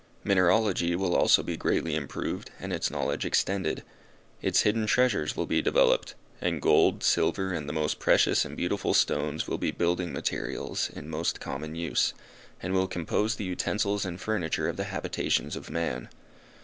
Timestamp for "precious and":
7.99-8.57